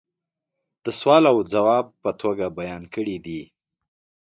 [0.85, 3.41] دسوال او جواب په توگه بیان کړي دي